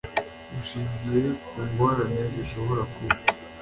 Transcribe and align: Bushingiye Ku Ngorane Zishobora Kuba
Bushingiye 0.51 1.21
Ku 1.47 1.57
Ngorane 1.69 2.23
Zishobora 2.35 2.83
Kuba 2.93 3.15